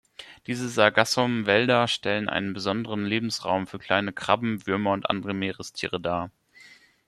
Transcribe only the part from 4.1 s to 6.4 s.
Krabben, Würmer und andere Meerestiere dar.